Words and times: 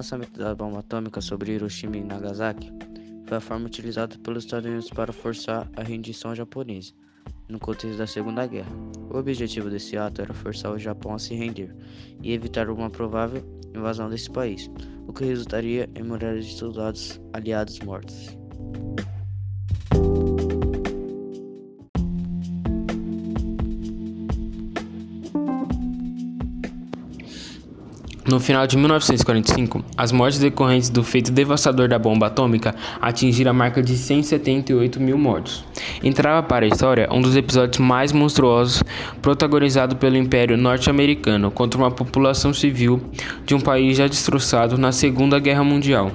lançamento 0.00 0.38
da 0.38 0.54
bomba 0.54 0.78
atômica 0.78 1.20
sobre 1.20 1.52
Hiroshima 1.52 1.98
e 1.98 2.02
Nagasaki 2.02 2.72
foi 3.26 3.36
a 3.36 3.40
forma 3.40 3.66
utilizada 3.66 4.16
pelos 4.20 4.44
Estados 4.44 4.66
Unidos 4.66 4.88
para 4.88 5.12
forçar 5.12 5.70
a 5.76 5.82
rendição 5.82 6.34
japonesa 6.34 6.94
no 7.50 7.58
contexto 7.58 7.98
da 7.98 8.06
Segunda 8.06 8.46
Guerra. 8.46 8.70
O 9.10 9.18
objetivo 9.18 9.68
desse 9.68 9.98
ato 9.98 10.22
era 10.22 10.32
forçar 10.32 10.72
o 10.72 10.78
Japão 10.78 11.14
a 11.14 11.18
se 11.18 11.34
render 11.34 11.76
e 12.22 12.32
evitar 12.32 12.70
uma 12.70 12.88
provável 12.88 13.44
invasão 13.76 14.08
desse 14.08 14.30
país, 14.30 14.70
o 15.06 15.12
que 15.12 15.24
resultaria 15.24 15.86
em 15.94 16.02
milhares 16.02 16.46
de 16.46 16.56
soldados 16.56 17.20
aliados 17.34 17.78
mortos. 17.80 18.38
No 28.28 28.38
final 28.38 28.66
de 28.66 28.76
1945, 28.76 29.82
as 29.96 30.12
mortes 30.12 30.38
decorrentes 30.38 30.90
do 30.90 31.02
feito 31.02 31.32
devastador 31.32 31.88
da 31.88 31.98
bomba 31.98 32.26
atômica 32.26 32.74
atingiram 33.00 33.50
a 33.50 33.54
marca 33.54 33.82
de 33.82 33.96
178 33.96 35.00
mil 35.00 35.16
mortos. 35.16 35.64
Entrava 36.04 36.46
para 36.46 36.66
a 36.66 36.68
história 36.68 37.08
um 37.10 37.20
dos 37.20 37.34
episódios 37.34 37.78
mais 37.78 38.12
monstruosos 38.12 38.82
protagonizado 39.22 39.96
pelo 39.96 40.18
Império 40.18 40.56
Norte-Americano 40.58 41.50
contra 41.50 41.78
uma 41.78 41.90
população 41.90 42.52
civil 42.52 43.00
de 43.46 43.54
um 43.54 43.60
país 43.60 43.96
já 43.96 44.06
destroçado 44.06 44.76
na 44.76 44.92
Segunda 44.92 45.38
Guerra 45.38 45.64
Mundial. 45.64 46.12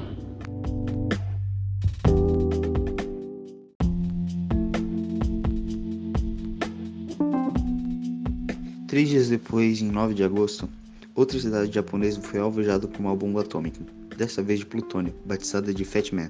Três 8.87 9.09
dias 9.09 9.27
depois, 9.27 9.81
em 9.81 9.91
9 9.91 10.13
de 10.13 10.23
agosto, 10.23 10.69
Outra 11.15 11.39
cidade 11.39 11.73
japonesa 11.73 12.19
foi 12.19 12.41
alvejada 12.41 12.89
por 12.89 12.99
uma 12.99 13.15
bomba 13.15 13.39
atômica, 13.39 13.79
dessa 14.17 14.43
vez 14.43 14.59
de 14.59 14.65
plutônio, 14.65 15.15
batizada 15.25 15.73
de 15.73 15.85
Fat 15.85 16.11
Man, 16.11 16.29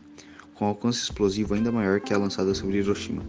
com 0.53 0.65
alcance 0.65 0.99
explosivo 0.99 1.55
ainda 1.55 1.71
maior 1.71 1.99
que 1.99 2.13
a 2.13 2.17
lançada 2.19 2.53
sobre 2.53 2.77
Hiroshima. 2.77 3.23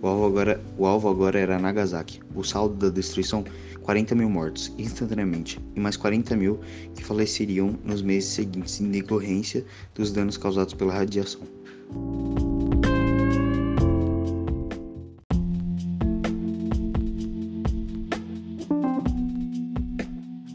O 0.00 0.06
alvo 0.06 0.24
agora, 0.24 0.64
o 0.78 0.86
alvo 0.86 1.10
agora 1.10 1.38
era 1.38 1.58
Nagasaki. 1.58 2.22
O 2.34 2.42
saldo 2.42 2.76
da 2.76 2.88
destruição: 2.88 3.44
40 3.82 4.14
mil 4.14 4.30
mortos 4.30 4.72
instantaneamente 4.78 5.60
e 5.76 5.80
mais 5.80 5.98
40 5.98 6.34
mil 6.34 6.58
que 6.94 7.04
faleceriam 7.04 7.78
nos 7.84 8.00
meses 8.00 8.30
seguintes 8.30 8.80
em 8.80 8.90
decorrência 8.90 9.66
dos 9.94 10.10
danos 10.12 10.38
causados 10.38 10.72
pela 10.72 10.94
radiação. 10.94 11.42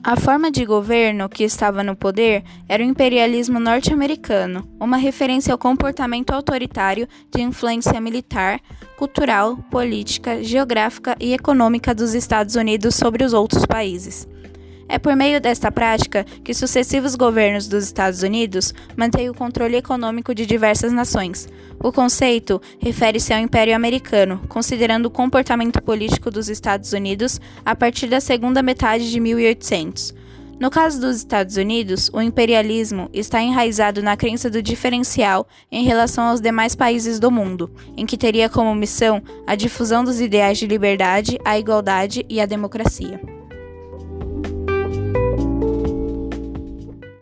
A 0.09 0.15
forma 0.15 0.49
de 0.49 0.63
governo 0.63 1.27
que 1.27 1.43
estava 1.43 1.83
no 1.83 1.93
poder 1.93 2.41
era 2.69 2.81
o 2.81 2.85
imperialismo 2.85 3.59
norte-americano, 3.59 4.65
uma 4.79 4.95
referência 4.95 5.51
ao 5.51 5.57
comportamento 5.57 6.31
autoritário 6.31 7.09
de 7.29 7.41
influência 7.41 7.99
militar, 7.99 8.61
cultural, 8.95 9.57
política, 9.69 10.41
geográfica 10.41 11.13
e 11.19 11.33
econômica 11.33 11.93
dos 11.93 12.13
Estados 12.13 12.55
Unidos 12.55 12.95
sobre 12.95 13.25
os 13.25 13.33
outros 13.33 13.65
países. 13.65 14.25
É 14.89 14.97
por 14.97 15.15
meio 15.15 15.41
desta 15.41 15.71
prática 15.71 16.25
que 16.43 16.53
sucessivos 16.53 17.15
governos 17.15 17.67
dos 17.67 17.83
Estados 17.83 18.23
Unidos 18.23 18.73
mantêm 18.95 19.29
o 19.29 19.33
controle 19.33 19.75
econômico 19.75 20.33
de 20.33 20.45
diversas 20.45 20.93
nações. 20.93 21.47
O 21.79 21.91
conceito 21.91 22.61
refere-se 22.79 23.33
ao 23.33 23.39
Império 23.39 23.75
Americano, 23.75 24.41
considerando 24.47 25.07
o 25.07 25.11
comportamento 25.11 25.81
político 25.81 26.31
dos 26.31 26.49
Estados 26.49 26.93
Unidos 26.93 27.39
a 27.65 27.75
partir 27.75 28.07
da 28.07 28.21
segunda 28.21 28.63
metade 28.63 29.11
de 29.11 29.19
1800. 29.19 30.15
No 30.59 30.71
caso 30.71 30.99
dos 30.99 31.17
Estados 31.17 31.55
Unidos, 31.55 32.09
o 32.11 32.19
imperialismo 32.19 33.09
está 33.13 33.39
enraizado 33.41 34.01
na 34.01 34.17
crença 34.17 34.49
do 34.49 34.59
diferencial 34.59 35.47
em 35.71 35.83
relação 35.83 36.23
aos 36.23 36.41
demais 36.41 36.75
países 36.75 37.19
do 37.19 37.29
mundo, 37.29 37.69
em 37.95 38.07
que 38.07 38.17
teria 38.17 38.49
como 38.49 38.73
missão 38.73 39.21
a 39.45 39.53
difusão 39.53 40.03
dos 40.03 40.19
ideais 40.19 40.57
de 40.57 40.65
liberdade, 40.65 41.37
a 41.45 41.59
igualdade 41.59 42.25
e 42.27 42.41
a 42.41 42.47
democracia. 42.47 43.36